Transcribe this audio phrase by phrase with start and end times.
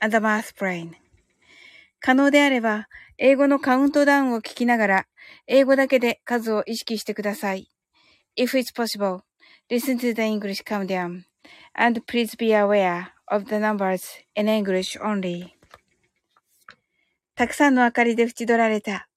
[0.00, 0.92] and the math brain.
[2.00, 5.06] 可能であれば、英語のカウントダウンを聞きながら、
[5.46, 7.70] 英語だけで数を意識してください。
[8.36, 9.22] If it's possible,
[9.70, 11.22] listen to the English countdown
[11.74, 14.02] and please be aware of the numbers
[14.34, 15.50] in English only.
[17.34, 19.08] たくさんの明かりで縁取られた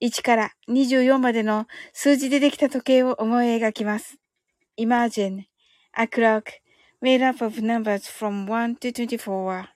[0.00, 4.18] 1から24までの数字でできた時計を思い描きます。
[4.78, 5.44] Imagine
[5.94, 6.44] a clock
[7.02, 9.75] made up of numbers from 1 to 24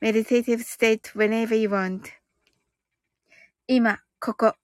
[0.00, 2.02] meditative state whenever you want.
[3.66, 4.54] 今、ここ、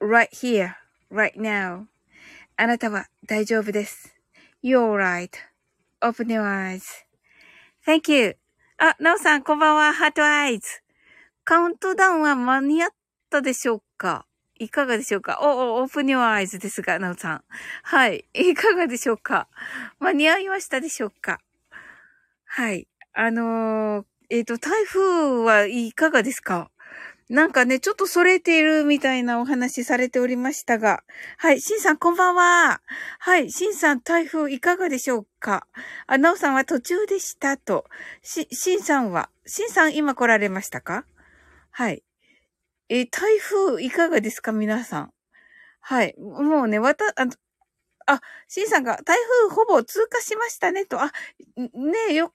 [0.00, 0.74] right here,
[1.10, 1.86] right now.
[2.56, 4.16] あなたは大丈夫です。
[4.62, 6.42] You're right.Open your
[7.86, 8.36] eyes.Thank you.
[8.78, 9.92] あ、なおさん、こんばんは。
[9.94, 10.68] ハートアイズ。
[11.44, 12.90] カウントダウンは間に合っ
[13.30, 14.26] たでしょうか？
[14.58, 15.38] いかがでしょうか？
[15.40, 17.44] お、お、オープニュアイズですが、なおさん。
[17.82, 18.26] はい。
[18.34, 19.48] いかがでしょうか？
[19.98, 21.40] 間に合いましたでしょうか？
[22.44, 22.86] はい。
[23.14, 26.70] あのー、えっ、ー、と、台風はいかがですか？
[27.28, 31.04] なんかね、ちょっとそれているみたいなお話されておりましたが。
[31.36, 32.80] はい、しんさんこんばんは。
[33.20, 35.66] はい、しんさん台風いかがでしょうか？
[36.08, 37.86] あ、なおさんは途中でしたと。
[38.22, 41.04] し、しんさんは、しんさん今来られましたか？
[41.70, 42.02] はい。
[42.88, 45.12] え台風いかがですか皆さん？
[45.80, 46.16] はい。
[46.18, 47.26] もうね、わた、あ
[48.10, 49.16] あ、シンさんが台
[49.48, 51.00] 風ほぼ通過しましたねと。
[51.00, 51.12] あ、
[51.56, 51.70] ね
[52.10, 52.32] え、よ、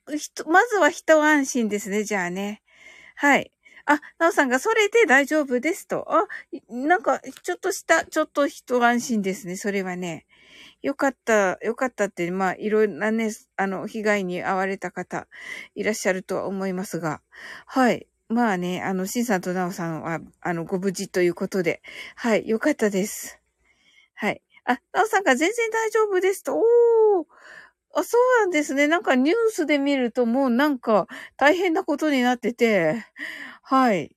[0.47, 2.61] まずは一安心ですね、じゃあね。
[3.15, 3.51] はい。
[3.85, 6.05] あ、なおさんがそれで大丈夫ですと。
[6.09, 6.27] あ、
[6.69, 10.25] なんか、ちょっとした、ちょっと一安心ですね、それはね。
[10.81, 15.27] よかった、よかったって、まあ、いろんなね、あの、被害に遭われた方、
[15.75, 17.21] いらっしゃるとは思いますが。
[17.65, 18.07] はい。
[18.29, 21.81] まあね、あの、シンさんとナオさんは、あの、ご無事ということで。
[22.15, 23.44] はい、よかったです。
[24.65, 26.55] あ、なおさんが全然大丈夫ですと。
[26.57, 27.25] おー。
[27.93, 28.87] あ、そうなんですね。
[28.87, 31.07] なんかニュースで見るともうなんか
[31.37, 33.05] 大変なことになってて、
[33.63, 34.15] はい。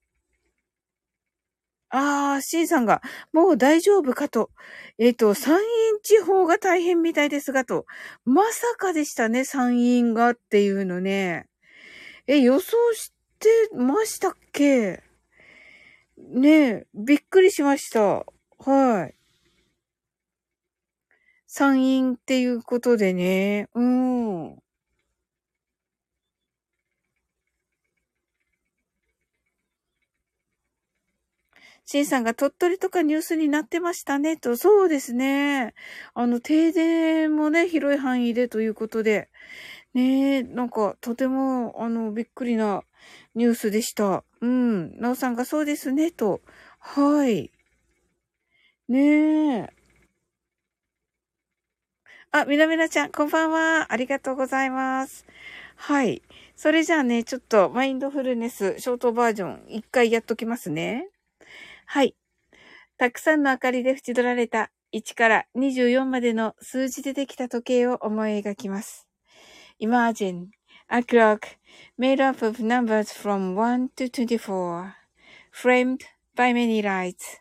[1.91, 3.01] ああ、C さんが、
[3.33, 4.51] もう大丈夫かと。
[4.99, 5.65] えっ、ー、と、山陰
[6.03, 7.87] 地方が大変みたいですがと。
[8.27, 11.47] まさかでしたね、山陰がっていうのね。
[12.27, 15.03] え、予想してましたっけ？
[16.19, 18.27] ねえ、びっくりしました。
[18.59, 19.18] はい。
[21.51, 23.71] 山陰っていうことでね。
[23.75, 24.59] うん。
[31.87, 34.57] シンさんが鳥取とかニュースになってましたね、と。
[34.57, 35.75] そうですね。
[36.15, 39.29] あの、停電もね、広い範囲でということで。
[39.95, 42.85] ねえ、なんか、とても、あの、びっくりな
[43.35, 44.25] ニュースでした。
[44.43, 44.99] うん。
[45.01, 46.43] なおさんがそうですね、と。
[46.81, 47.51] はい。
[48.89, 48.99] ね
[49.69, 49.78] え。
[52.31, 53.91] あ、みなみなちゃん、こんばんは。
[53.91, 55.25] ありがとうございます。
[55.77, 56.21] はい。
[56.57, 61.09] それじゃあね、ちょっとマインドフルネスショートバージョン一回やっときますね。
[61.87, 62.15] はい。
[62.99, 69.09] たくさんの明かりで縁取られた1から24までの数字でできた時計を思い描きます。
[69.81, 70.49] Imagine
[70.89, 71.41] a clock
[71.99, 74.93] made up of numbers from 1 to 24,
[75.51, 76.01] framed
[76.37, 77.41] by many lights.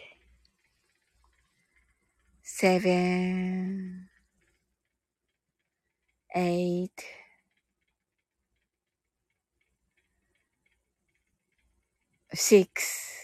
[2.61, 4.09] 7
[6.35, 7.05] 8
[12.33, 13.15] six,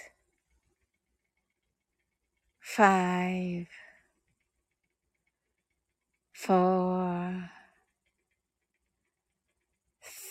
[2.60, 3.68] five,
[6.34, 7.52] four,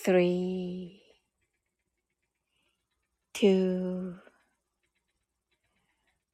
[0.03, 1.01] three,
[3.33, 4.15] two,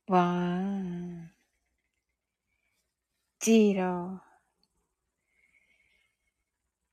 [0.07, 1.22] one,
[3.43, 4.21] ジーロ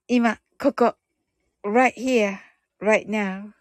[0.08, 0.96] 今、ここ、
[1.62, 2.38] right here,
[2.82, 3.52] right now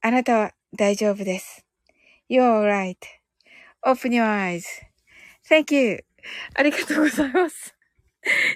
[0.00, 1.64] あなたは大丈夫です。
[2.28, 2.66] You're
[3.84, 6.04] right.Open your eyes.Thank you.
[6.56, 7.76] ありがとうございます。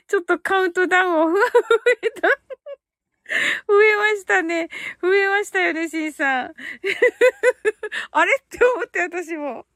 [0.09, 1.37] ちょっとカウントダウンを増
[2.03, 2.29] えた。
[3.67, 4.69] 増えましたね。
[5.01, 6.55] 増えましたよね、シンさん。
[8.13, 9.67] あれって思って私も。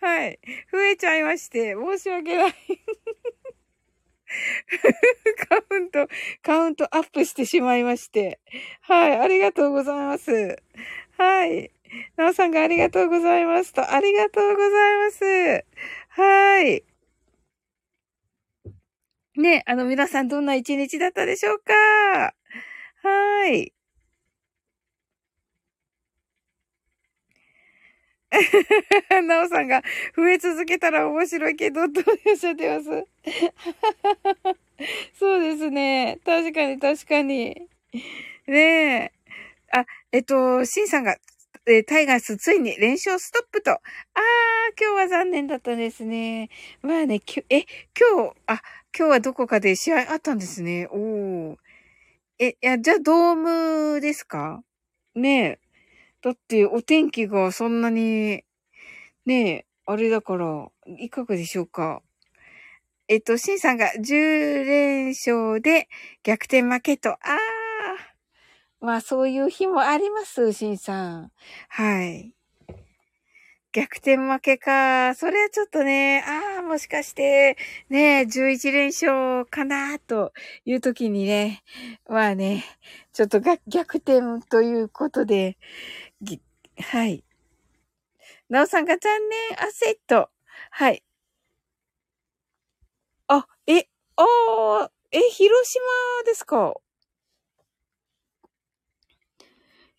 [0.00, 0.40] はい。
[0.72, 2.54] 増えちゃいまして、申し訳ない。
[5.48, 6.08] カウント、
[6.42, 8.40] カウントアップしてしまいまして。
[8.82, 9.16] はい。
[9.18, 10.56] ありがとうございます。
[11.16, 11.70] はい。
[12.16, 13.88] なおさんがありがとうございますと。
[13.92, 15.64] ありがとうございます。
[16.08, 16.84] はい。
[19.36, 22.34] ね、あの皆さんどんな一日だったでしょうか？
[23.06, 23.72] はい。
[29.26, 29.82] なおさんが
[30.16, 33.06] 増え続けたら面白いけど、とおっしゃってます？
[35.18, 36.18] そうですね。
[36.24, 37.68] 確かに確かに。
[38.46, 39.12] ねえ。
[39.72, 41.16] あ、えっと、シンさんが
[41.66, 43.72] え、タイガースついに連勝ストップと。
[43.72, 43.80] あー、
[44.80, 46.50] 今日は残念だったですね。
[46.82, 47.66] まあね、きえ、
[47.98, 48.62] 今日、あ、
[48.98, 50.88] 今日はどこかで試合あったんですね。
[50.90, 51.56] おー。
[52.38, 53.34] え、いや、じゃあドー
[53.94, 54.62] ムですか？
[55.14, 55.60] ねえ。
[56.22, 58.44] だってお天気がそんなに、
[59.26, 60.68] ねえ、あれだから、
[61.00, 62.02] いかがでしょうか？
[63.08, 65.88] えっと、シンさんが10連勝で
[66.24, 67.10] 逆転負けと。
[67.12, 67.36] ああ。
[68.80, 71.32] まあ、そういう日もあります、シンさん。
[71.70, 72.35] はい。
[73.76, 75.14] 逆転負けか。
[75.14, 77.58] それはちょっとね、ああ、もしかして、
[77.90, 80.32] ね、11連勝かな、と
[80.64, 81.62] いう時にね、
[82.08, 82.64] まあね、
[83.12, 85.58] ちょっとが逆転ということで、
[86.80, 87.22] はい。
[88.48, 90.30] なおさんが残念、アセット。
[90.70, 91.02] はい。
[93.28, 94.24] あ、え、あ
[94.84, 95.82] あ、え、広島
[96.24, 96.76] ですか？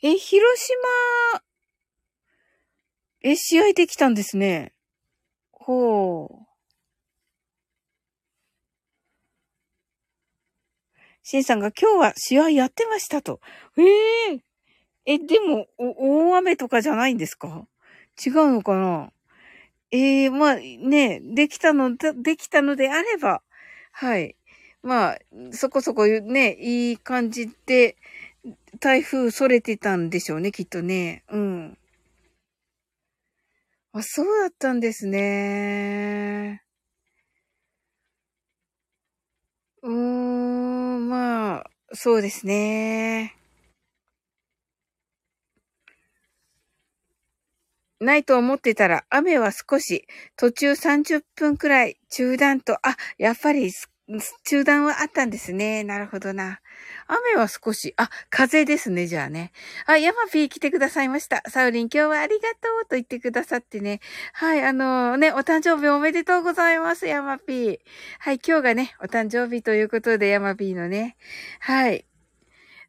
[0.04, 1.42] え、広島
[3.22, 4.74] え、試合できたんですね。
[5.52, 6.48] ほう。
[11.24, 13.42] シンさんが今日は試合やってましたと。
[13.78, 14.40] ええー、
[15.06, 17.68] え、でも、大雨とかじゃないんですか？
[18.26, 19.12] 違うのかな？
[19.92, 23.42] ええー、まあね、できたの、でできたのであれば、
[23.92, 24.36] はい。
[24.84, 25.20] まあ、
[25.52, 27.98] そこそこね、いい感じで、
[28.80, 31.24] 台風それてたんでしょうね、きっとね。
[31.30, 31.77] うん。
[33.98, 36.64] あ、そうだったんですね。
[39.84, 43.38] うーん、まあ、そうですね。
[48.00, 53.72] ないと思ってたら、雨は少し、途中30分くらい中断と、あ、やっぱり
[54.46, 55.84] 中断はあったんですね。
[55.84, 56.62] なるほどな。
[57.08, 59.52] 雨は少し、あ、風ですね、じゃあね。
[59.86, 61.44] あ、ヤマピー来てくださいました。
[61.50, 64.00] サウリン今日はありがとうと言ってくださってね。
[64.32, 67.80] はい、あのー、ね、お誕生日おめでとうございます、ヤマピー。
[68.20, 71.18] はい、今日がね、お誕生日ということで、ヤマピーのね。
[71.60, 72.06] はい。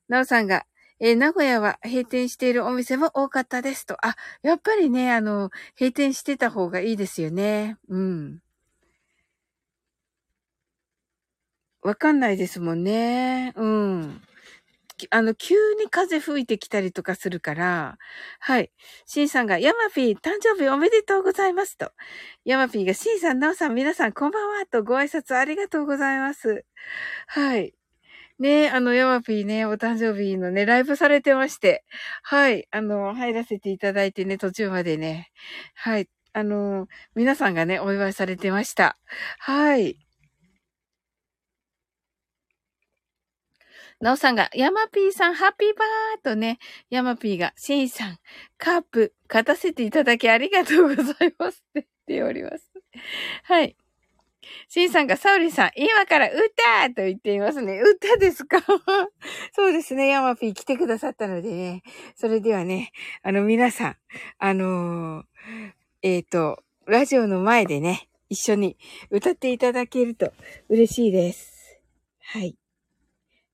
[0.08, 0.66] なおさんが、
[1.00, 3.96] えー、名古屋は閉店しているお店も多かったですと。
[4.06, 7.76] あ、やっぱりね、あの、閉店してた方がいいですよね。
[7.88, 8.38] うん。
[11.82, 13.52] わかんないですもんね。
[13.56, 14.22] うん。
[15.10, 17.98] あの、急に風吹いてきたりとかするから、
[18.40, 18.72] はい。
[19.06, 21.92] シンさんが、ヤマピー、誕生日おめでとうございますと。
[22.44, 26.64] ヤマピーが、シンさん、ナオさん、皆さん、こんばんはとご挨拶ありがとうございます。
[27.28, 27.74] はい。
[28.40, 31.84] ねあの、ヤマピーね、お誕生日のね、ライブされてまして、
[32.22, 32.66] はい。
[32.70, 35.30] あの、入らせていただいてね、途中までね、
[35.74, 36.08] はい。
[36.32, 38.98] あの、皆さんがね、お祝いされてました。
[39.38, 40.07] はい。
[44.00, 48.18] なおさんが、ヤマピーさん、ハッピーバーとね、ヤマピーが、シンさん、
[48.56, 52.70] カープ、勝たせていただきありがとうございますって言っております。
[53.44, 53.76] はい。
[54.68, 57.80] シンさんが、サウリさん、今から歌と言っていますね。
[57.80, 58.62] 歌ですか？
[59.52, 60.08] そうですね。
[60.08, 61.82] ヤマピー来てくださったのでね。
[62.14, 63.96] それではね、あの、皆さん、
[64.38, 65.26] あのー、
[66.02, 68.76] えっ、ー、と、ラジオの前でね、一緒に
[69.10, 70.32] 歌っていただけると
[70.68, 71.80] 嬉しいです。
[72.20, 72.56] はい。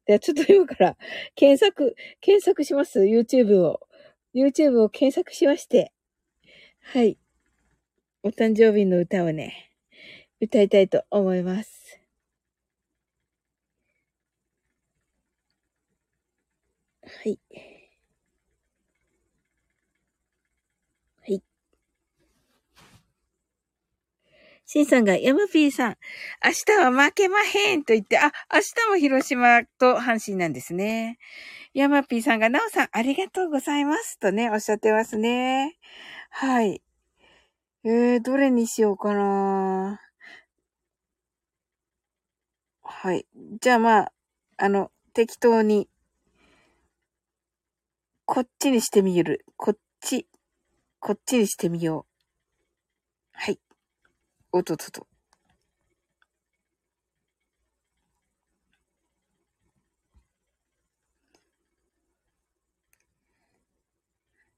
[0.06, 0.96] ではちょっと今から
[1.34, 3.00] 検索、検索します。
[3.00, 3.80] YouTube を。
[4.34, 5.92] YouTube を検索しまして。
[6.82, 7.18] はい。
[8.23, 9.70] お誕生日の歌をね、
[10.40, 12.00] 歌いたいと思います。
[17.02, 17.38] はい。
[24.75, 25.97] シンさんが、ヤマピーさん、
[26.45, 31.21] 明日は負けまへんと言って、あ、明日も広島と阪神なんですね。
[31.75, 35.78] ヤマピーさんが、ナオさん、ありがとうございますとね、おっしゃってますね。
[36.28, 36.83] はい。
[37.85, 40.00] えー、どれにしようかな
[42.83, 43.26] はい。
[43.61, 44.12] じゃあまあ、
[44.57, 45.88] あの、適当に、
[48.25, 49.45] こっちにしてみる。
[49.57, 50.26] こっち、
[50.99, 52.13] こっちにしてみよう。
[54.54, 55.08] おっとっとと。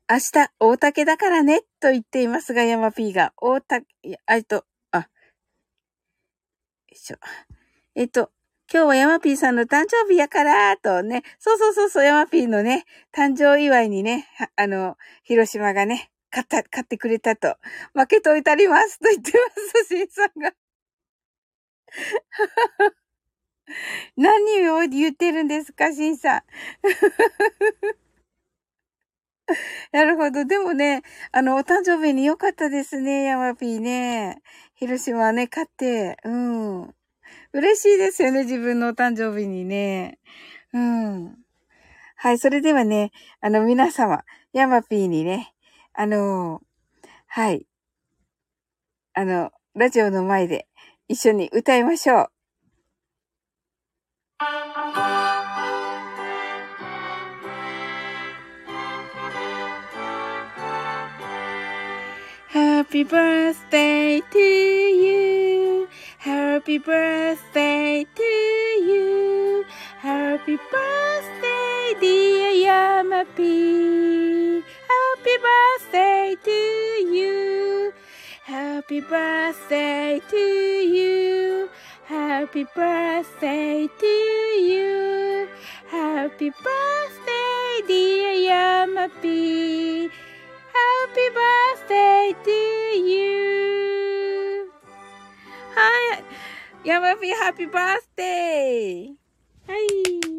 [0.06, 3.86] 明日、大竹だからね、と言っていますが、山 P が、大竹、
[4.26, 5.04] あ、えっと、あ、よ
[6.92, 7.16] いしょ。
[7.94, 8.30] えっと、
[8.70, 12.84] 今日は山 P さんの誕生日やから、とね、そうそうそうそう、山 P のね、
[13.14, 17.56] 誕生祝いにね、あの、広島がね、買った、買ってくれたと。
[17.94, 19.38] 負けといたりますと言ってま
[19.84, 20.52] す、シンさんが。
[24.16, 26.42] 何を言ってるんですか、シンさん。
[29.92, 30.44] なるほど。
[30.44, 31.02] でもね、
[31.32, 34.42] あの、お誕生日に良かったですね、ヤマピーね。
[34.74, 36.18] 広島ね、勝って。
[36.24, 36.94] うん。
[37.54, 40.18] 嬉しいですよね、自分のお誕生日にね。
[40.74, 41.38] うん。
[42.16, 45.55] はい、それではね、あの、皆様、ヤマピーにね、
[45.98, 46.60] あの
[47.26, 47.66] はい。
[49.14, 50.66] あの、ラジオの前で
[51.08, 52.28] 一緒に歌いましょう。
[62.52, 65.88] Happy birthday to you.
[66.18, 68.22] Happy birthday to
[68.84, 69.64] you.
[70.02, 74.62] Happy birthday, dear Yamapi.
[74.92, 76.50] Happy birthday birthday to
[77.16, 77.92] you.
[78.44, 81.70] Happy birthday to you.
[82.04, 85.48] Happy birthday to you.
[85.88, 90.10] Happy birthday, dear Yamapi!
[90.76, 92.58] Happy birthday to
[93.10, 94.70] you.
[95.74, 96.22] Hi,
[96.84, 97.30] Yamapi!
[97.40, 99.14] Happy birthday.
[99.66, 100.35] Hi.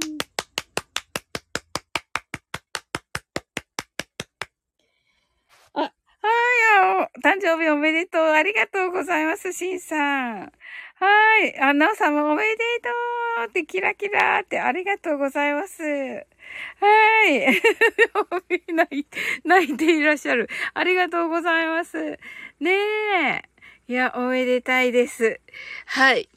[7.24, 8.22] 誕生日おめでとう。
[8.22, 10.52] ありがとうございます、しんさん。
[11.00, 11.60] はい。
[11.60, 12.90] あ、なおさんもおめでと
[13.44, 15.84] うってキラキラってありがとうございます。
[15.84, 17.62] はい。
[18.74, 19.06] 泣い
[19.44, 20.50] 泣いていらっしゃる。
[20.74, 22.18] ありがとうございます。
[22.60, 23.44] ねえ。
[23.88, 25.40] いや、おめでたいです。
[25.86, 26.30] はい。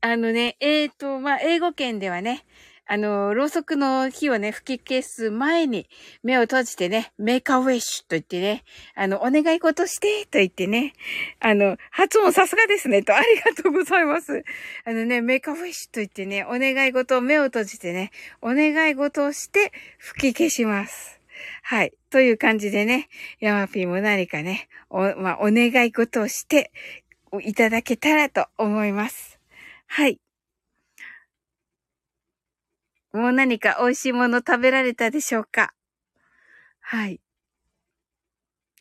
[0.00, 2.44] あのね、えっ、ー、と、まあ、英語圏ではね、
[2.92, 5.88] あの、ろうそくの火をね、吹き消す前に
[6.24, 8.64] 目を閉じてね、メイカーウェッシュと言ってね、
[8.96, 10.94] あの、お願い事してと言ってね、
[11.38, 14.42] あの、発音さすがですね、とありがとうございます。
[14.84, 18.10] あのね、メイカーウェッシュと言ってね、お願い事を目を閉じてね、
[18.42, 21.20] お願い事をして吹き消します。
[21.62, 21.92] はい。
[22.10, 26.72] という感じでね、ヤマピーも何かね、お、まあ、お願い事をして
[27.44, 29.38] いただけたらと思います。
[29.86, 30.18] はい。
[33.12, 35.74] もう何か美味しいもの食べられたでしょうか？
[36.80, 37.20] はい。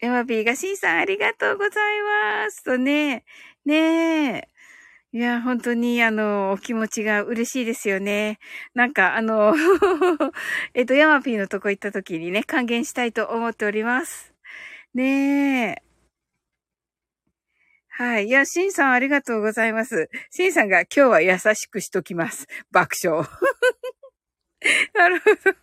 [0.02, 2.02] エマビーがシンさんありがとうござい
[2.44, 2.64] ます。
[2.64, 3.26] とね、
[3.66, 4.48] ねえ。
[5.12, 8.38] いや、本当に、あの、お気持ちが嬉しいですよね。
[8.76, 9.56] なんか、あの
[10.76, 14.34] えっと、ヤマピーのとこ行った時にね、還元したいと思っております。
[14.94, 15.84] ねえ。
[17.90, 18.28] はい。
[18.28, 20.10] いや、シンさんありがとうございます。
[20.32, 22.48] シンさんが今日は優しくしときます。
[22.72, 23.28] 爆笑。
[24.94, 25.56] なるほど。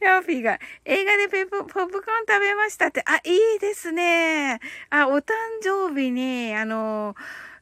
[0.00, 4.60] ヤーピーが映画でペポポップコーン食べましたって、あ、いいですね。
[4.90, 7.14] あ、お誕生日に、あの、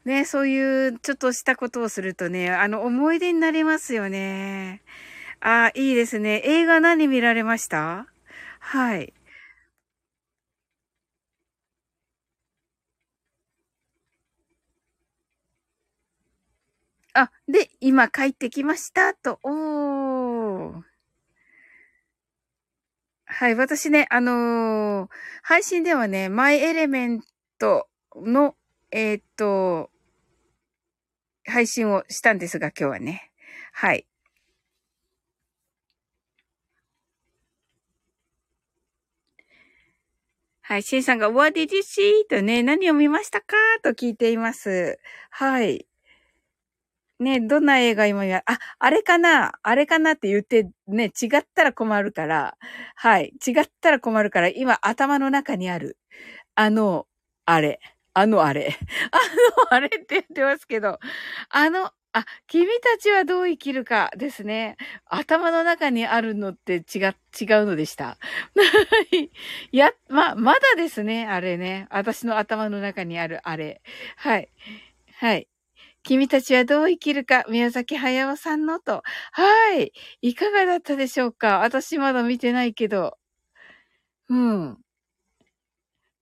[0.05, 4.83] ね、そういうちょっとしたことをするとね、あの、思い出になりますよね。
[5.41, 6.43] あ、いいですね。
[6.45, 8.07] 映画何見られました？
[8.61, 9.13] はい。
[17.15, 19.39] あ、で、今帰ってきましたと。
[19.43, 20.83] おー。
[23.35, 25.09] はい、私ね、あのー、
[25.43, 27.23] 配信ではね、マイエレメン
[27.59, 28.57] トの、
[28.91, 29.91] えー、っと、
[31.47, 33.31] 配信をしたんですが、今日はね。
[33.73, 34.07] はい。
[40.61, 42.29] はい、シンさんが、What did you see?
[42.29, 43.57] とね、何を見ましたか？
[43.83, 44.99] と聞いています。
[45.31, 45.87] はい。
[47.23, 52.57] ね、どんな映画今や、あ、あれかなあれかなって言ってね、違ったら困るから、
[52.97, 55.99] はい、違ったら困るから、今頭の中にある、
[56.57, 57.07] あの、
[57.47, 57.81] あれ、
[58.15, 58.77] あのあれ、
[59.13, 59.19] あ
[59.69, 60.99] のあれって言ってますけど、
[61.51, 64.77] あの、あ、君たちはどう生きるかですね。
[65.07, 67.15] 頭の中にあるのって違、違う
[67.67, 68.19] のでした。
[69.13, 69.31] い
[69.77, 71.87] や、ま、まだですね、あれね。
[71.91, 73.83] 私の頭の中にあるあれ。
[74.17, 74.51] はい。
[75.21, 75.47] はい。
[76.05, 79.03] 君たちはどう生きるか、宮崎駿さんのと。
[79.33, 79.93] はい。
[80.21, 81.61] いかがだったでしょうか？
[81.61, 83.19] 私まだ見てないけど。
[84.29, 84.79] うん。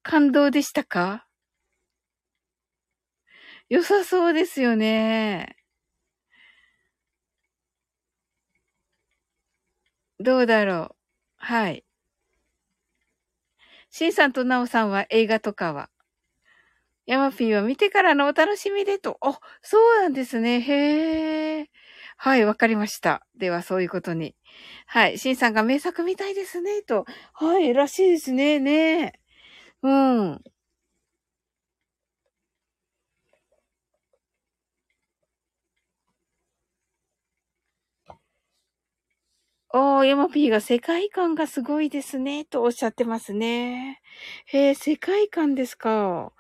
[0.03, 1.27] 感動でしたか？
[3.71, 5.57] 良さそうですよね。
[10.19, 10.97] どうだろう？
[11.37, 11.85] はい。
[13.93, 15.91] シンさんとナオさんは映画とかは？
[17.07, 19.19] ヤマピーは見てからのお楽しみでと。
[19.21, 20.61] あ、そうなんですね。
[20.61, 21.71] へえ。
[22.17, 23.27] はい、わかりました。
[23.37, 24.35] では、そういうことに。
[24.87, 27.05] はい、シンさんが名作みたいですね、と。
[27.35, 29.15] はい、らしいですね、ね
[29.83, 30.43] うん。
[39.73, 44.01] おー、ヤマピーが世界観がすごいですね、とおっしゃってますね。
[44.47, 46.33] へえ、世界観ですか。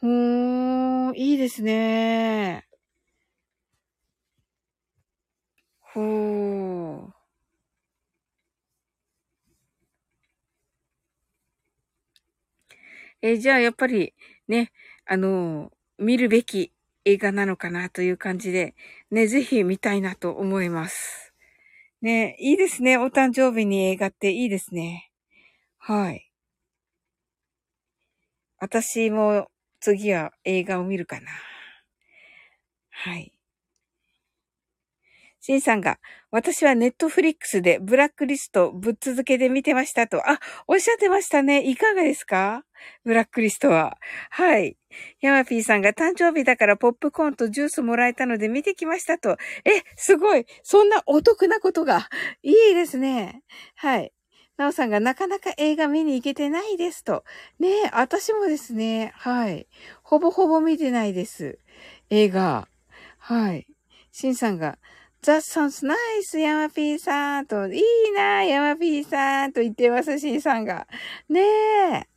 [0.00, 2.64] ほーん、いいですね。
[5.80, 7.12] ほー。
[13.22, 14.14] え、じゃあやっぱり
[14.46, 14.70] ね、
[15.04, 16.72] あの、見るべき
[17.04, 18.74] 映画なのかなという感じで、
[19.10, 21.34] ね、ぜひ見たいなと思います。
[22.02, 22.98] ね、いいですね。
[22.98, 25.10] お誕生日に映画っていいですね。
[25.78, 26.30] はい。
[28.60, 29.48] 私も
[29.80, 31.30] 次は映画を見るかな。
[32.90, 33.32] はい。
[35.40, 35.98] シンさんが、
[36.32, 40.28] 私はネットフリックスでブラックリストぶっ続けで見てましたと。
[40.28, 41.62] あ、おっしゃってましたね。
[41.70, 42.64] いかがですか？
[43.04, 43.96] ブラックリストは。
[44.30, 44.76] はい。
[45.20, 49.36] ヤマピーさんが誕生日だからポップコーンとジュースもらえたので見てきましたと。
[49.64, 50.44] え、すごい。
[50.64, 52.08] そんなお得なことが。
[52.42, 53.42] いいですね。
[53.76, 54.12] はい。
[54.58, 57.24] なおさんがなかなか映画見に行けてないですと。
[57.60, 59.12] ねえ、私もですね。
[59.14, 59.68] はい。
[60.02, 61.58] ほぼほぼ見てないです。
[62.10, 62.68] 映画。
[63.18, 63.68] はい。
[64.10, 64.78] シンさんが、
[65.22, 67.82] That sounds nice, ヤマピーさんと、いい
[68.16, 70.88] な、ヤマピーさんと言ってます、シンさんが。
[71.28, 72.08] ねえ。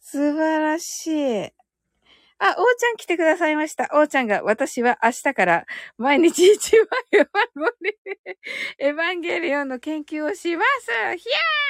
[0.00, 1.55] 素晴らしい。
[2.38, 3.88] あ、おーちゃん来てくださいました。
[3.94, 7.28] おーちゃんが、私は明日から毎日一話エヴァ
[8.78, 11.24] エヴァンゲリオンの研究をしますひ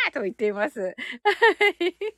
[0.07, 0.81] ゃーと言っています。
[0.81, 2.17] はい。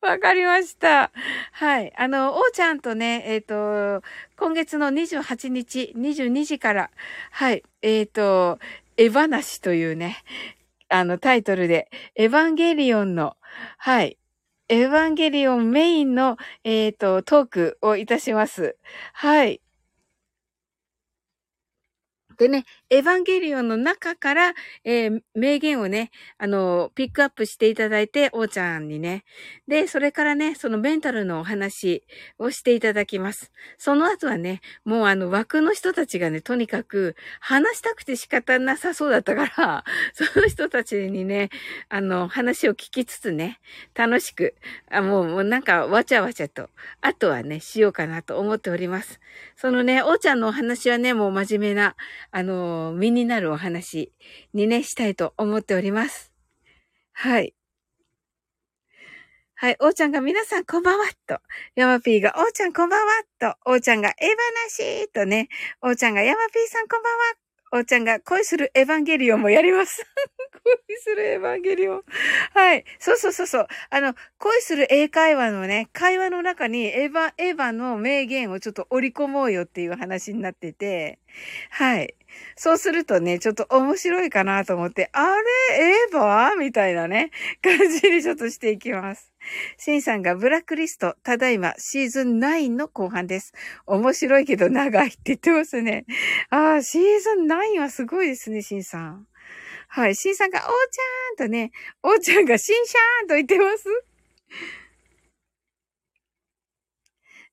[0.00, 1.12] わかりました。
[1.52, 1.92] はい。
[1.96, 6.90] あの、おーちゃんとね、えっ、ー、と、今月の28日、22時から、
[7.30, 8.58] はい、えっ、ー、と、
[8.96, 10.24] エヴァなしというね、
[10.88, 13.36] あの、タイトルで、エヴァンゲリオンの、
[13.78, 14.18] はい、
[14.72, 18.78] エヴァンゲリオンメインの、えっ、ー、と、トークをいたします。
[19.12, 19.60] はい。
[22.38, 29.24] でね、エヴァンゲリオンの中から、えー、名言をね、あの、ピックアップしていただいて、おーちゃんにね。
[29.66, 32.04] で、それからね、そのメンタルのお話
[32.38, 33.50] をしていただきます。
[33.78, 41.48] その後はね、もうあの枠の人たちがね、とにかく話したくて仕方なさそうだったから、 その人たちにね、
[41.88, 43.58] あの、話を聞きつつね、
[43.94, 44.54] 楽しく、
[44.90, 46.68] あもう、もうなんかわちゃわちゃと、
[47.00, 49.18] あとはね、しようかなと思っております。
[49.56, 51.96] そのね、おーちゃんのお話はね、もう真面目な、
[52.32, 54.12] あの、身になるお話
[54.52, 56.32] にね、したいと思っております。
[57.12, 57.54] はい。
[59.62, 61.38] はい、おーちゃんが皆さんこんばんはと。
[61.76, 63.54] ヤマピーがおーちゃんこんばんはと。
[63.70, 65.48] おーちゃんがエヴァなしとね。
[65.82, 67.20] おーちゃんがヤマピーさんこんばんは。
[67.74, 70.04] おーちゃんが恋するエヴァンゲリオンもやります。
[70.88, 72.02] 恋するエヴァンゲリオン。
[72.54, 72.84] はい。
[72.98, 73.66] そうそうそうそう。
[73.90, 81.20] あの、恋する英会話のね、会話の中にエヴァ、エヴァの名言をちょっと織り込もうよっていう話になってて、
[81.70, 82.16] はい。
[82.56, 85.36] そうするとね、ちょっと面白いかなと思って、あ
[85.70, 85.84] れ？
[85.84, 86.56] エヴァ？
[86.58, 87.30] みたいなね、
[87.62, 89.32] 感じにちょっとしていきます。
[89.76, 93.52] シンさんがブラックリスト、ただいまシーズン9の後半です。
[93.86, 96.04] 面白いけど長いって言ってますね。
[96.50, 99.26] ああ、シーズン9はすごいですね、シンさん。
[99.88, 103.84] はい、シンさんが、おーちゃんとね、おーちゃんがシンシャーンと言ってます。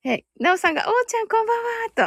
[0.06, 0.26] はい。
[0.40, 1.58] なおさんが、おーちゃんこんばん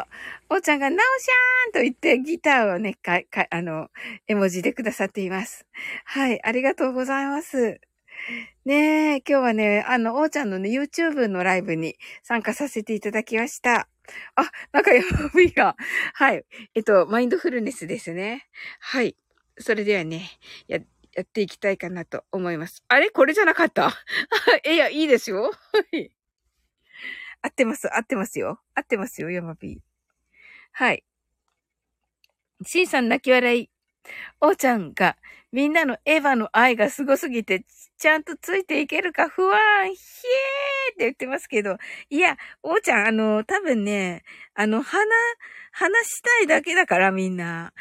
[0.00, 0.08] はと、
[0.54, 3.90] おーちゃんが、なおしゃーんと言ってギターをね、か、か、あの、
[4.26, 5.66] 絵文字でくださっています。
[6.06, 6.42] はい。
[6.42, 7.80] ありがとうございます。
[8.64, 13.88] ねえ、今日はね、あの、おーちゃんのね、YouTube のライブに参加させていただきました。
[14.36, 15.02] あ、なんかや
[15.34, 15.76] ばいが。
[16.14, 16.44] はい。
[16.74, 18.46] えっと、マインドフルネスですね。
[18.80, 19.16] はい。
[19.58, 20.30] それではね、
[20.68, 20.78] や、
[21.14, 22.82] やっていきたいかなと思います。
[22.88, 23.10] あれ？
[23.10, 23.92] これじゃなかった？
[24.66, 25.44] いや、いいですよ。
[25.52, 25.52] は
[25.92, 26.10] い。
[27.42, 28.60] 合ってます、合ってますよ。
[28.74, 29.80] 合ってますよ、山 P。
[30.72, 31.04] はい。
[32.64, 33.71] シンさん泣き笑い。
[34.40, 35.16] おーちゃんが、
[35.52, 37.64] みんなのエヴァの愛がすごすぎて、
[37.98, 40.00] ちゃんとついていけるか不安、ひ
[40.88, 41.76] えーって言ってますけど、
[42.10, 45.06] いや、おーちゃん、あの、多分ね、あの、話、
[45.72, 47.72] 話したいだけだから、みんな。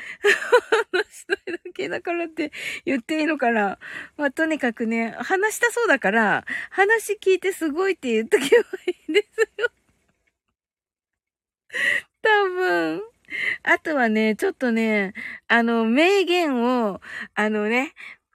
[0.91, 2.51] 話したいだけだからって
[2.85, 3.79] 言っていいのかな。
[4.17, 8.47] まあ、とにかくね、話したそうだから、話聞いてすごいって言っとけば
[8.87, 9.67] いいんですよ。
[12.21, 13.10] 多分。
[13.63, 15.13] あとはね、ちょっとね、
[15.47, 17.01] あの、名言を、
[17.33, 17.93] あのね、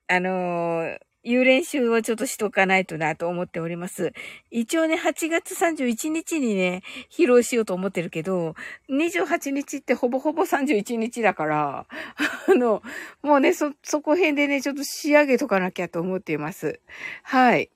[0.09, 4.13] あのー、言う練習をちょっとしとかないとなと思っております。
[4.53, 8.55] 一応ね、8月31日にね、披露しようと思ってるけど、
[8.89, 11.87] 28日ってほぼほぼ31日だから、
[12.49, 12.81] あの、
[13.23, 16.81] もうね、そ、そこ辺でね、ちょっと仕上げとかなきゃと思っています。
[17.25, 17.71] はい。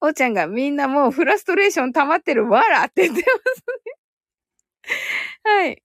[0.00, 3.92] おーちゃんがみんなもうフラストレーション溜まってるわらって言ってますね。
[5.44, 5.82] はい。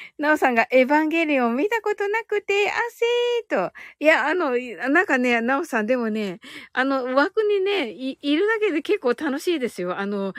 [0.18, 3.72] なおさんがエヴァンゲリオン見たことなくて、あせーと。
[4.00, 4.56] いや、あの、
[4.90, 6.40] なんかね、なおさんでもね、
[6.72, 9.98] あの、枠にねい、いるだけで結構楽しいですよ。
[9.98, 10.34] あの、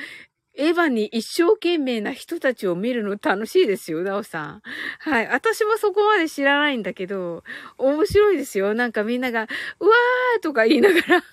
[0.55, 4.61] エヴァに一生懸命な人たちを見るの楽しいですよ、なおさん。
[4.99, 5.27] はい。
[5.27, 7.43] 私もそこまで知らないんだけど、
[7.77, 8.73] 面白いですよ。
[8.73, 9.47] なんかみんなが、
[9.79, 11.23] うわーとか言いながら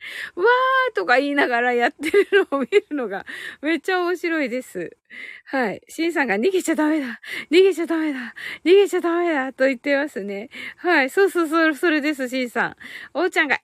[0.36, 3.26] わーとか言いながらやってるのを見るのが
[3.62, 4.96] めっちゃ面白いです。
[5.44, 5.82] はい。
[5.88, 8.34] シンさんが逃げちゃダメだ逃げちゃダメだ
[8.64, 10.50] 逃げちゃダメだと言ってますね。
[10.76, 11.10] はい。
[11.10, 12.76] そうそうそう、それです、シンさん。
[13.14, 13.58] おーちゃんがエ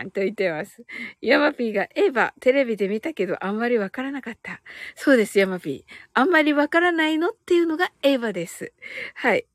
[0.00, 0.84] ヴァンと言ってます。
[1.20, 4.60] ヤマピーがエヴァ、テレビで見たけどあんまりわからなかった。
[4.94, 5.94] そうです、ヤマピー。
[6.14, 8.72] あんまりわからないのっていうのがエヴァです。
[9.14, 9.46] はい。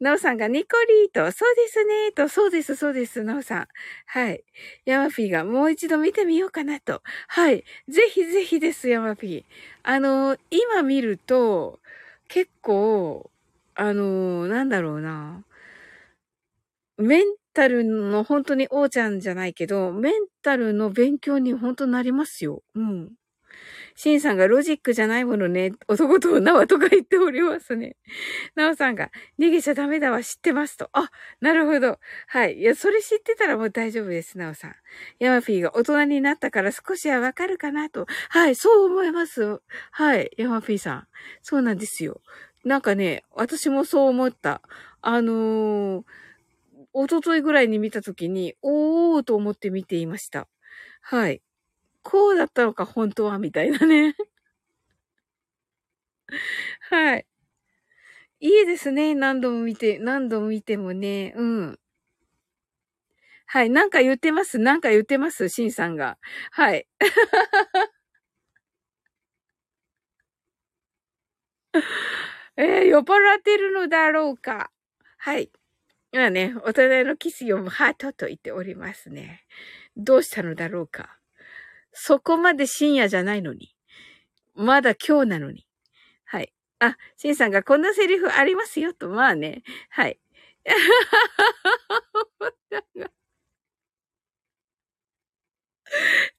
[0.00, 3.68] なおさんがニコリーと、そうですね、と、そうです、そうです、なおさん。
[4.06, 4.42] はい。
[4.86, 7.02] ヤマピーがもう一度見てみようかなと。
[7.28, 7.64] はい。
[7.88, 9.44] ぜひぜひです、ヤマピー。
[9.82, 11.80] あの、今見ると、
[12.28, 13.30] 結構、
[13.74, 15.44] あの、なんだろうな。
[16.98, 22.62] メンタルの本当に王ちゃんじゃないけど、メンタルの勉強に本当なりますよ。
[22.74, 23.12] うん。
[24.02, 27.96] シンさんがロジックじゃないものね、男と女はとか言っておりますね。
[28.54, 30.88] ナオさんが逃げちゃダメだわ、知ってますと。
[30.94, 31.10] あ、
[31.42, 31.98] なるほど。
[32.26, 32.60] はい。
[32.60, 34.74] いや、それ知ってたらもう大丈夫です、ナオさん。
[35.18, 38.06] ヤマピーが大人になったから少しはわかるかなと。
[38.30, 39.60] はい、そう思います。
[39.90, 41.06] はい、ヤマピーさん。
[41.42, 42.22] そうなんですよ。
[42.64, 44.62] なんかね、私もそう思った。
[45.02, 46.04] あのー、
[46.94, 50.48] おとといぐらいに見たときに、おーと思って見ていました。
[51.02, 51.42] はい。
[52.02, 54.14] こうだったのか、本当は、みたいなね。
[56.80, 57.26] はい。
[58.40, 59.14] いいですね。
[59.14, 61.32] 何度も見て、何度も見てもね。
[61.36, 61.78] うん。
[63.46, 63.70] はい。
[63.70, 64.58] なんか言ってます。
[64.58, 65.48] なんか言ってます。
[65.48, 66.18] シンさんが。
[66.52, 66.86] はい。
[72.56, 74.70] えー、酔っ払ってるのだろうか。
[75.18, 75.50] はい。
[76.12, 79.44] 今ね、お互いのキス読むハートと言っておりますね。
[79.96, 81.19] どうしたのだろうか。
[81.92, 83.74] そこまで深夜じゃないのに。
[84.54, 85.66] まだ今日なのに。
[86.24, 86.52] はい。
[86.78, 89.62] あ、シンさんがこんなセリフありますよと、まあね。
[89.90, 90.18] はい。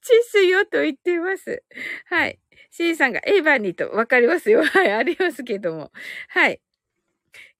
[0.01, 1.63] チッスよと言っています。
[2.05, 2.39] はい。
[2.71, 4.63] シンさんがエヴァにとわかりますよ。
[4.63, 5.91] はい、ありますけども。
[6.29, 6.61] はい。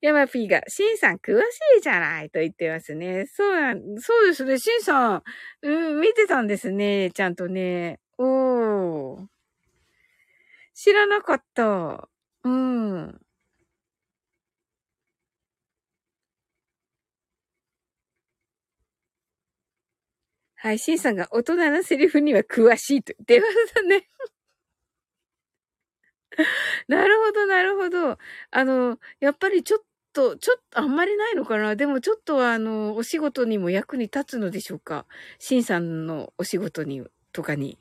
[0.02, 1.42] ヤマピーが、シンさん詳し
[1.78, 3.24] いじゃないと言ってますね。
[3.26, 4.58] そうなん、そうですね。
[4.58, 5.22] シンさん、
[5.62, 7.12] うん、見てたんですね。
[7.12, 8.00] ちゃんとね。
[8.18, 9.26] おー。
[10.74, 12.08] 知らなかった。
[12.44, 13.20] うん。
[20.56, 24.08] はい、シンさんが大人のセリフには詳しいと言ってましたね。
[26.88, 28.18] なるほど、なるほど。
[28.50, 29.80] あの、やっぱりちょっ
[30.12, 31.76] と、ちょっと、あんまりないのかな？
[31.76, 35.06] でもちょっとはあの、お仕事にも役に立つのでしょうか？
[35.38, 37.78] シンさんのお仕事に、とかに。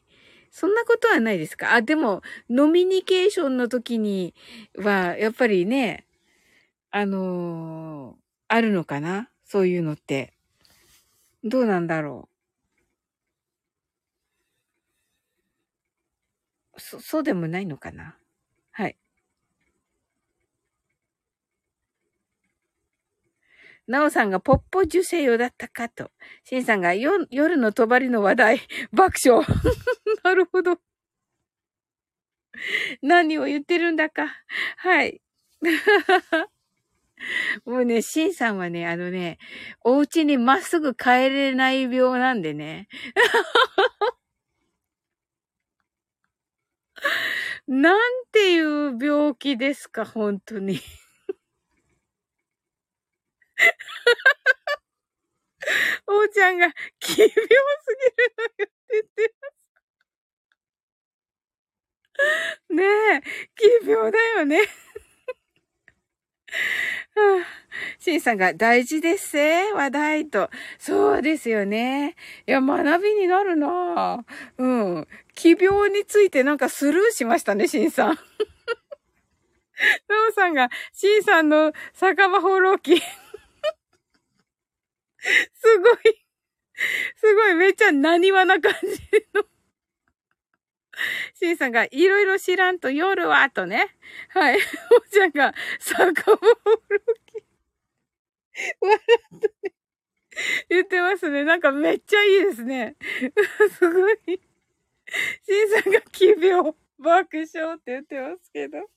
[0.52, 1.74] そんなことはないですか？
[1.74, 4.34] あ、でも、ノミニケーションの時に
[4.78, 6.06] は、やっぱりね、
[6.92, 8.18] あのー、
[8.50, 9.30] あるのかな？
[9.46, 10.34] そういうのって。
[11.44, 12.28] どうなんだろう？
[16.78, 18.18] そ、そうでもないのかな？
[18.72, 18.96] はい。
[23.92, 26.12] なおさんがポッポ受精用だったかと。
[26.46, 27.28] しんさんが夜
[27.58, 28.62] の帳の話題、
[28.94, 29.46] 爆笑。
[30.24, 30.80] なるほど。
[33.02, 34.34] 何を言ってるんだか。
[34.78, 35.22] はい。
[37.66, 39.40] もうね、しんさんはね、あのね、
[39.82, 42.88] お家にまっすぐ帰れない病なんでね。
[47.68, 48.00] なん
[48.32, 50.80] ていう病気ですか、本当に。
[56.08, 57.40] おーちゃんが奇妙すぎる
[58.38, 59.62] のよって言ってます。
[62.74, 63.22] ねえ、
[63.56, 64.58] 奇妙だよね。
[64.58, 64.66] は
[67.42, 67.46] あ、
[68.00, 70.50] シンさんが大事ですせ話題と。
[70.78, 72.16] そうですよね。
[72.48, 74.26] いや、学びになるな
[74.58, 75.08] うん。
[75.36, 78.18] 奇病についてなんかスルーしましたね、シンさん。
[80.10, 83.02] ノーさんが、シンさんの酒場放浪記。
[85.54, 86.26] すごい、
[87.16, 88.90] すごい、めっちゃ何話な感じ
[89.34, 89.46] の。
[91.36, 93.96] シンさんが、いろいろ知らんと夜は、とね。
[94.30, 94.58] はい。
[94.58, 96.80] おちゃんが、酒場放浪
[97.26, 97.44] 記。
[98.80, 99.74] 笑ったね。
[100.70, 101.44] 言ってますね。
[101.44, 102.96] なんかめっちゃいいですね。
[103.78, 104.18] すごい。
[104.26, 108.90] シンさんが奇病、爆笑って言ってますけど。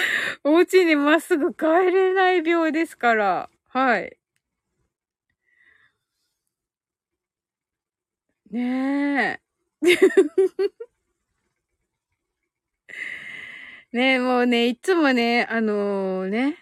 [0.44, 3.50] お家にまっすぐ帰れない病ですから。
[3.68, 4.16] はい。
[8.50, 9.40] ねえ。
[13.92, 16.56] ねえ、もうね、いつもね、あのー、ね、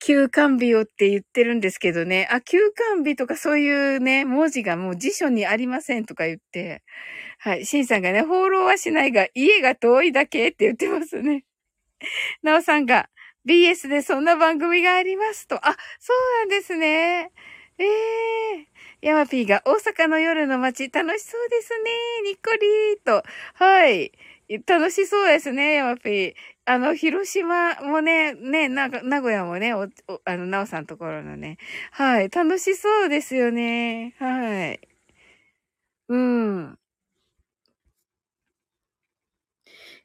[0.00, 2.28] 休館日をって言ってるんですけどね。
[2.30, 6.82] あ、休館日とかそういうね、文字がもう辞書にありませんとか言って。
[7.38, 7.66] はい。
[7.66, 11.44] シンさんがね、放浪はしないが、家が遠いだけって言ってますね。
[12.42, 13.08] なおさんが、
[13.44, 15.56] BS でそんな番組がありますと。
[15.66, 17.30] あ、そうなんですね。
[17.78, 18.66] ええー。
[19.02, 21.90] ヤマピーが大阪の夜の街楽しそうですね。
[22.24, 23.22] にっこりーと。
[23.54, 24.12] はい。
[24.66, 26.34] 楽しそうですね、ヤマピー。
[26.64, 31.58] あの、広島もね、ね、な、名古屋もね、お、おあの、なおさんところのね。
[31.92, 32.30] はい。
[32.30, 34.14] 楽しそうですよね。
[34.18, 34.80] はい。
[36.08, 36.78] うん。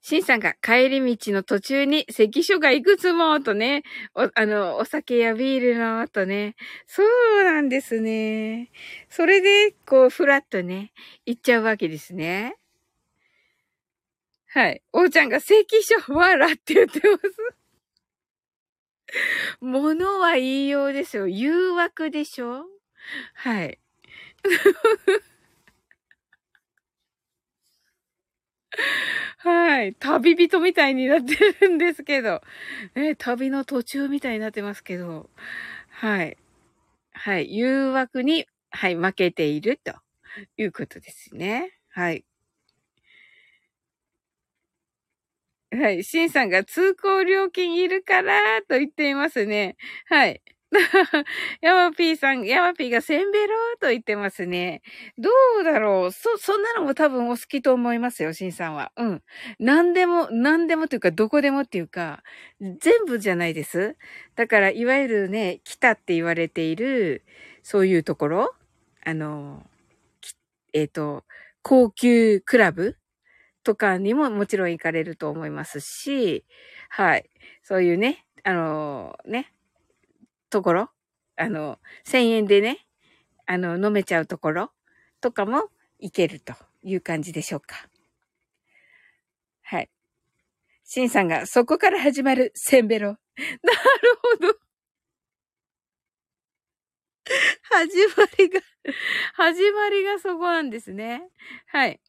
[0.02, 3.84] シンさんが帰り道の途中に関所がいくつもとね、
[4.16, 6.56] お、あの、お酒やビールのとね。
[6.88, 8.72] そうなんですね。
[9.10, 10.92] それで、こう、ふらっとね、
[11.28, 12.56] 行っちゃうわけですね。
[14.48, 14.82] はい。
[14.92, 17.56] おうちゃんが関所わらって言ってます。
[19.62, 21.28] ものは言いようですよ。
[21.28, 22.66] 誘惑でしょ
[23.34, 23.80] はい。
[29.44, 29.94] はい。
[29.96, 32.42] 旅人みたいになってるんですけど。
[32.96, 35.30] ね、旅の途中みたいになってますけど。
[35.90, 36.38] はい。
[37.14, 37.56] はい。
[37.56, 39.94] 誘惑に、はい、負けていると
[40.58, 41.74] いうことですね。
[41.90, 42.24] はい。
[45.74, 46.04] はい。
[46.04, 49.78] シンさんが通行料金いるからと言っていますね。
[50.08, 50.42] はい。
[51.62, 54.82] ヤマピーさん、ヤマピーがせんべろーと言ってますね。
[55.18, 55.30] ど
[55.60, 56.12] うだろう？
[56.12, 58.94] そ、そんなのも多分お好きと思いますよ、シンさんは。
[58.96, 59.24] うん。
[59.60, 62.24] 何でも、何でもというか、どこでもっていうか、
[62.62, 63.98] 全部じゃないです。
[64.36, 67.24] だから、いわゆるね、来たって言われている、
[67.64, 68.56] そういうところ
[69.04, 69.66] あの、
[70.74, 71.26] えっ、ー、と、
[71.64, 72.98] 高級クラブ
[73.64, 76.46] とかにももちろん行かれると思いますし、
[76.90, 77.30] はい。
[77.64, 79.52] そういうね、あのね、
[80.52, 80.90] ところ、
[81.38, 82.86] あの、1000円でね、
[83.48, 84.72] あの、飲めちゃうところ
[85.22, 87.88] とかも行けるという感じでしょうか。
[89.64, 89.90] はい。
[90.84, 93.18] シンさんが、そこから始まるセンベロ。
[93.64, 93.80] なる
[94.40, 94.60] ほど。
[97.64, 98.62] 始まりが
[99.36, 101.30] 始まりがそこなんですね。
[101.68, 102.02] はい。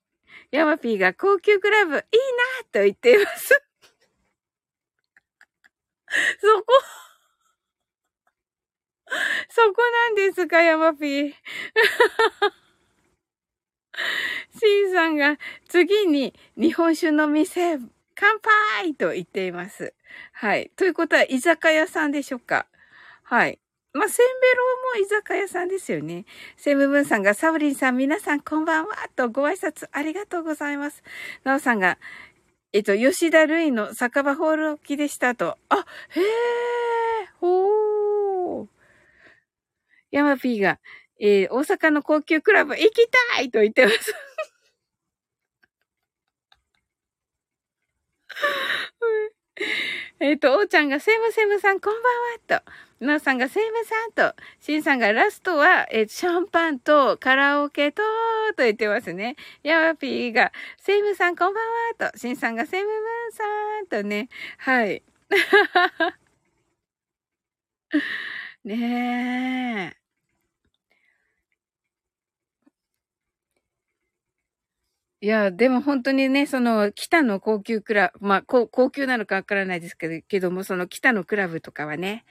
[0.50, 2.02] ヤマピーが高級クラブいいな
[2.72, 3.62] と言っています。
[6.40, 6.66] そこ
[9.48, 11.34] そこなんですか、ヤマピー。
[14.58, 17.78] シンさんが次に日本酒の店、
[18.14, 19.94] 乾杯と言っています。
[20.32, 20.70] はい。
[20.76, 22.66] ということは、居酒屋さんでしょうか
[23.22, 23.58] はい。
[23.92, 24.64] まあ、センベロ
[25.00, 26.24] も居酒屋さんですよね。
[26.56, 31.02] セムブンさんが、サブリンさん、皆さんこんばんは、とご挨拶ありがとうございます。
[31.44, 31.98] ナオさんが、
[32.72, 35.58] えっと、吉田類の酒場ホール置きでしたと。
[35.68, 36.24] あ、へえ、
[37.40, 38.21] ほー。
[40.12, 40.78] ヤマピーが、
[41.18, 44.14] えー、大阪の高級クラブ行きたいと言ってます。
[50.20, 52.02] えっと、おーちゃんが、セムセムさん、こんばん
[52.58, 52.62] は、
[53.00, 53.04] と。
[53.04, 54.34] なおさんが、セムさんと。
[54.60, 58.02] シンさんが、ラストは、えー、シャンパンと、カラオケと、
[58.56, 59.36] と言ってますね。
[59.62, 61.64] ヤマピーが、セムさん、こんばん
[61.98, 62.18] は、と。
[62.18, 63.44] シンさんが、セムムーンさ
[63.82, 64.28] ん、とね。
[64.58, 65.02] はい。
[68.64, 70.01] ねえ。
[75.22, 82.24] いや、でも本当にね、その、北の高級クラブ、まあ、高級なのかわからないですけど、けども、その北のクラブとかはね、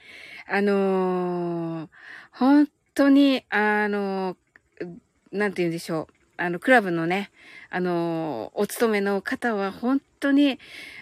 [0.46, 1.88] あのー、
[2.32, 4.88] 本当に、あのー、
[5.32, 6.14] なんて言うんでしょう。
[6.36, 7.30] あの、クラブのね、
[7.70, 10.58] あのー、お勤めの方は本当に、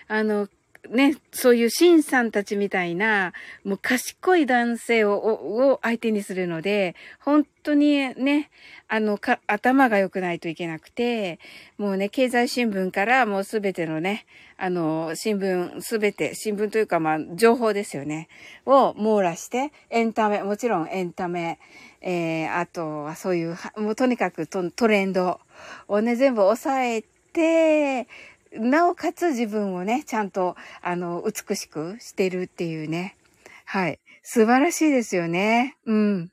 [0.06, 0.46] あの、
[0.88, 3.32] ね、そういうシンさんたちみたいな、
[3.64, 8.50] もう賢い男性を、を相手にするので、本当にね、
[8.88, 11.38] あの、か、頭が良くないといけなくて、
[11.76, 14.24] もうね、経済新聞からもうすべてのね、
[14.56, 18.28] あの、新聞、すべて、新聞というかまあ、情報ですよね、
[18.64, 21.58] を網羅して、エンタメ、もちろんエンタメ、
[22.00, 25.40] えー、あとはそういう、もうとにかくトトレンド
[25.88, 28.08] をね、全部抑えて、
[28.52, 33.16] なおかつ自分をね、ちゃんと、あの、美しくしてるっていうね。
[33.64, 34.00] はい。
[34.22, 35.76] 素晴らしいですよね。
[35.86, 36.32] うん。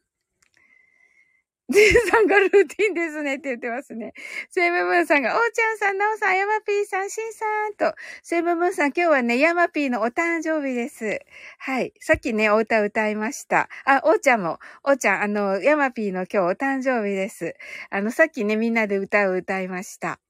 [1.70, 4.14] ジンさんがルーティンですねって言ってますね。
[4.50, 7.94] セイムムーンさんが、おーちゃんさん、なおさん、ヤマピーさん、シンさんと、
[8.24, 11.20] セイムムーンさん、今日はね、ヤマピーのお誕生日です。
[11.60, 11.94] はい。
[12.00, 13.68] さっきね、お歌歌いました。
[13.84, 17.56] あ、おーちゃんも、おーちゃん、あの、ヤマピーの今日お誕生日です。
[17.90, 20.22] あの、さっきね、みんなで歌を歌いました。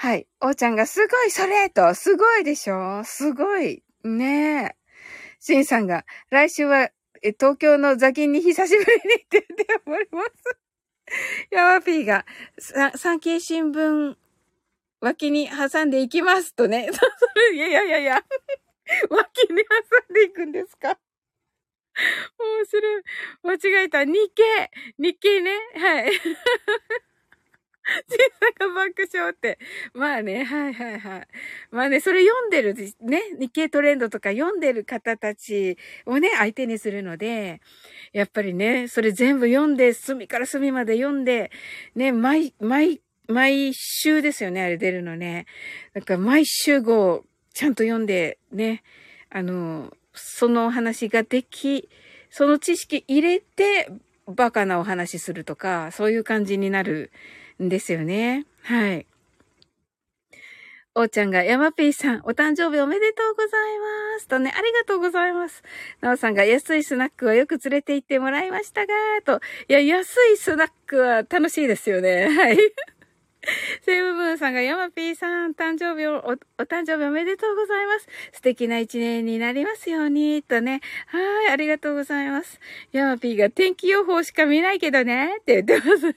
[0.00, 0.28] はい。
[0.40, 3.02] おーちゃんがすごいそれと、すごいでしょ？
[3.02, 3.82] すごい。
[4.04, 4.76] ねえ。
[5.40, 6.90] しんさんが、来週は
[7.20, 10.30] え東京の座金に久しぶりに行ってっております。
[11.50, 12.24] ヤマピーが、
[12.96, 14.14] 産経新聞
[15.00, 16.90] 脇に挟んでいきますとね。
[16.92, 17.00] そ
[17.34, 18.24] れ、いやいやいやいや。
[19.10, 20.96] 脇に挟んでいくんですか？
[22.38, 23.02] 面白い。
[23.42, 24.04] 間違えた。
[24.04, 25.50] 日経日経ね。
[25.74, 26.12] はい。
[28.08, 28.16] 小
[28.58, 29.58] さな爆笑って。
[29.94, 31.28] まあね、はいはいはい。
[31.70, 37.60] まあね、それ読んでる、ね、日経トレンドとか読んでる方たちをね、相手にするので、
[38.12, 41.50] やっぱりね、それ全部読んで、隅から隅まで読んで、
[41.94, 45.46] ね、毎、毎、毎週ですよね、あれ出るのね。
[45.94, 47.24] なんか毎週号、
[47.54, 48.82] ちゃんと読んで、ね、
[49.30, 51.88] あの、そのお話ができ、
[52.30, 53.88] その知識入れて、
[54.26, 57.10] バカなお話するとか、そういう感じになる
[57.62, 58.46] んですよね。
[58.62, 59.06] はい。
[60.94, 64.26] おーちゃんが、ヤマピーさん、お誕生日おめでとうございます。
[64.26, 65.62] とね、ありがとうございます。
[66.00, 68.94] なおさんが、安いスナックはよく連れて行ってもらいましたが、
[69.24, 69.40] と。
[69.68, 72.26] いや、安いスナックは楽しいですよね。
[72.34, 72.58] はい。
[73.82, 76.18] セブブンさんが、ヤマピーさん、誕生日をお、
[76.62, 78.08] お誕生日おめでとうございます。
[78.32, 80.80] 素敵な一年になりますように、とね。
[81.06, 82.58] はい、ありがとうございます。
[82.90, 86.14] ヤマピーが天気予報しか見ないけどね、って言ってますね。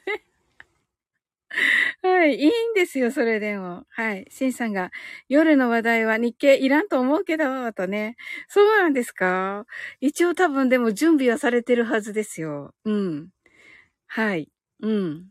[2.02, 2.36] はい。
[2.40, 3.86] いいんですよ、それでも。
[3.90, 4.26] はい。
[4.30, 4.92] シンさんが、
[5.30, 8.16] 夜の話題は日経いらんと思うけど、とね。
[8.48, 9.66] そうなんですか？
[10.00, 12.74] 一応多分でも準備はされてるはずですよ。
[12.86, 13.30] うん。
[14.08, 14.50] はい。
[14.82, 15.28] うん。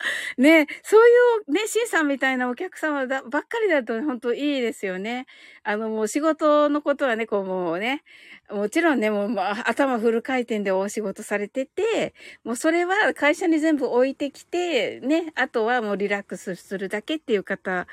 [0.38, 1.12] ね、そうい
[1.48, 5.26] うね、シンさんみたいなお客様だばっかりだと本当いいですよね。
[5.64, 8.04] あの、もう仕事のことはね、こうもうね、
[8.50, 17.86] もちろんね、もう、まあ、頭フル回転でお仕事されてて、もうそれは会社に全部置いてきて、ね、あとはもうリラックスするだけっていう方っ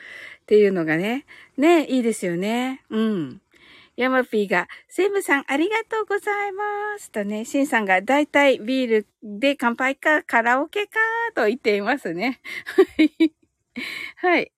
[0.45, 1.25] ていうのがね、
[1.57, 2.83] ね、いいですよね。
[2.89, 3.41] うん。
[3.97, 6.63] ヤマピーが、セムさんありがとうございま
[6.99, 7.11] す。
[7.11, 10.99] とね、シンさんが、だいたいビールで乾杯かカラオケか
[11.33, 12.41] と言っていますね。
[14.17, 14.51] はい。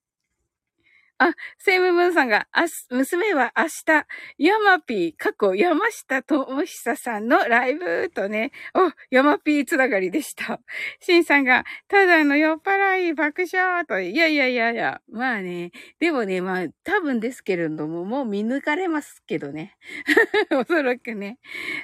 [1.20, 4.06] あ、セイムムーンさんが、あす、娘は明日、
[4.38, 10.60] ヤマピー、過去山下智久さんのライブとね、お、ヤマピーつながりでした。
[11.00, 19.76] シンさんが、ただの酔っ払い爆笑と、いやいやいやいや、まあね、でもね、まあ、多分ですけれども、もう見抜かれますけどね。
[20.52, 21.38] おそらくね。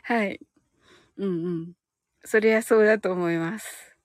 [0.04, 0.38] はい。
[1.18, 1.72] うんうん。
[2.24, 3.96] そりゃそうだと思います。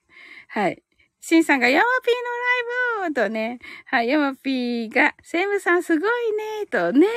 [0.49, 0.83] はい。
[1.21, 6.09] シンさんがヤマピーのライブとね、はい、ヤマピーが、セムさんすごい
[6.61, 7.07] ねとね、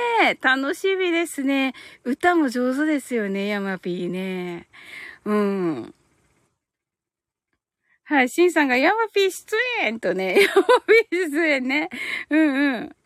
[0.40, 1.72] 楽しみですね。
[2.04, 4.66] 歌も上手ですよね、ヤマピーね。
[5.24, 5.94] うん。
[8.04, 10.62] はい、シンさんがヤマピー出演とね、 ヤマ
[11.10, 11.88] ピー出演ね。
[12.28, 12.96] うんうん。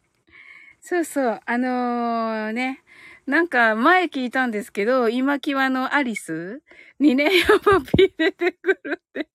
[0.80, 2.82] そうそう、あのー、ね。
[3.26, 6.62] なんか前聞いたんですけど、今際のアリス
[6.98, 9.28] にね、ヤマピー出てくるって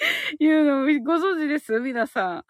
[0.38, 1.78] いうのご存知です？
[1.80, 2.44] 皆さん。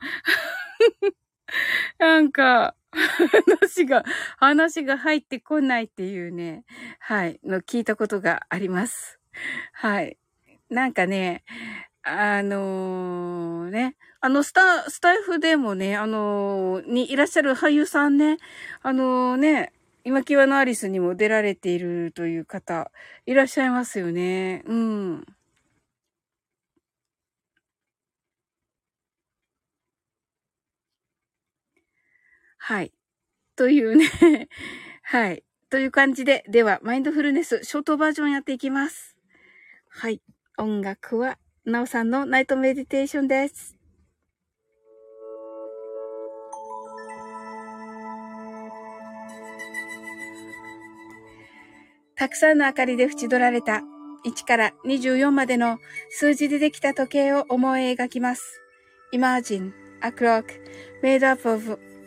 [1.98, 4.04] なんか、話が、
[4.36, 6.64] 話が入ってこないっていうね、
[6.98, 9.18] はい、の聞いたことがあります。
[9.72, 10.18] はい。
[10.70, 11.44] なんかね、
[12.02, 18.38] あのー、ね、あの、スタ、スタイフでもね、あのー、にいらっしゃる俳優さんね、
[18.82, 19.72] あのー、ね、
[20.04, 22.90] 今際のアリスにも出られているという方、
[23.26, 24.62] いらっしゃいますよね。
[24.66, 25.26] うん。
[32.68, 32.92] はい。
[33.56, 34.06] というね
[35.02, 35.42] はい。
[35.70, 39.16] という感じで、では、マインドフルネス、ショートバージョンやっていきます。
[39.88, 40.20] はい。
[40.58, 43.74] 音楽は、なおさんのナイトメディテーションです。
[52.16, 53.80] たくさんの明かりで縁取られた
[54.26, 55.78] 1から24までの
[56.10, 58.60] 数字でできた時計を思い描きます。
[59.14, 60.44] Imagine a clock
[61.02, 61.87] made up of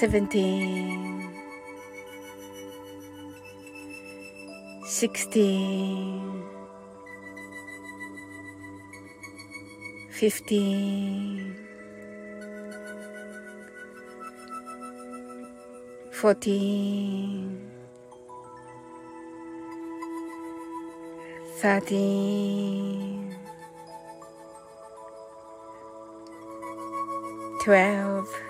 [0.00, 1.28] 17
[4.86, 6.42] 16
[10.08, 11.54] 15
[16.10, 17.60] 14
[21.60, 23.36] 13
[27.62, 28.49] 12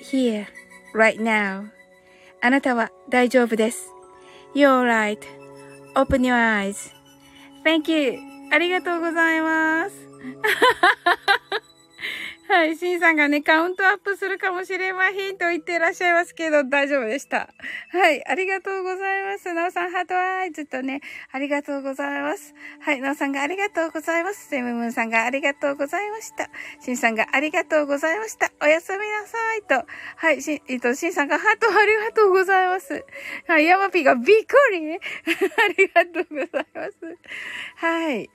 [0.01, 0.47] right here,
[0.93, 1.69] right now
[2.41, 3.89] あなたは大丈夫です。
[4.55, 6.33] You're right.Open your
[7.63, 8.19] eyes.Thank you.
[8.51, 9.95] ありがとうございます。
[12.51, 12.75] はい。
[12.75, 17.47] シンさんがね、カウントアップするかもしれませんと言ってらっしゃいますけど、大丈夫でした。
[17.93, 18.27] はい。
[18.27, 19.53] ありがとうございます。
[19.53, 20.99] なおさん、ハートアイズとね、
[21.31, 22.53] ありがとうございます。
[22.81, 22.99] はい。
[22.99, 24.49] なおさんがありがとうございます。
[24.49, 26.49] セムムーンさんがありがとうございました。
[26.81, 28.51] シンさんがありがとうございました。
[28.61, 29.87] おやすみなさいと。
[30.17, 30.41] はい。
[30.41, 33.05] し、えっと、シンさんがハートありがとうございます。
[33.47, 33.65] はい。
[33.65, 37.17] ヤマピーがびっくり ありがとうございます。
[37.77, 38.29] はい。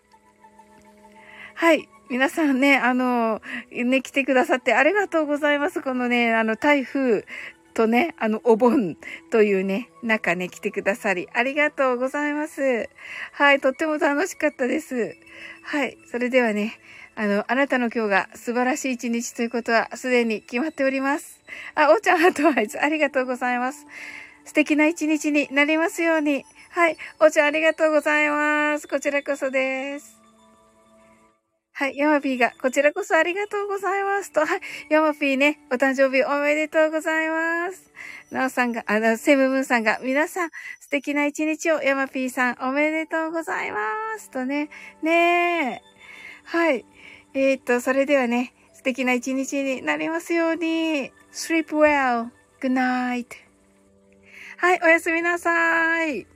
[1.57, 1.87] はい。
[2.09, 3.43] 皆さんね、あの、
[3.73, 5.83] ね、来てくださってありがとうございます。
[5.83, 7.25] このね、あの、台風
[7.75, 8.97] とね、あの、お盆
[9.31, 12.89] というね、中ね、来てくださり、ありがとうございます。
[13.33, 15.17] はい、とっても楽しかったです。
[15.63, 16.79] はい、それではね、
[17.17, 21.41] あの、あなたの今日が素晴らしい一日ということはすでに決まっております。
[21.75, 23.87] あ、おーちゃんハートワイズ、ありがとうございます。
[24.45, 26.45] 素敵な一日になりますように。
[26.71, 28.87] はい、おーちゃんありがとうございます。
[28.87, 30.26] こちらこそです。
[31.79, 34.33] はい、ヤマピーが、こちらこそありがとうございます。
[34.33, 37.93] と、はい、ヤマピーね、お誕生日おめでとうございます。
[38.31, 40.51] なおさんが、あの、セムムーンさんが、皆さん、
[40.81, 43.79] 素敵な一日を、ヤマピーさん、おめでとうございま
[44.19, 44.31] す。
[44.31, 44.71] とね、
[45.03, 45.83] ねえ。
[46.45, 46.87] はい。
[47.35, 51.13] えー、っと、それではね、素敵な一日になりますように。
[51.31, 52.31] sleep well.
[52.59, 53.27] good night.
[54.57, 56.36] はい、おやすみなさい。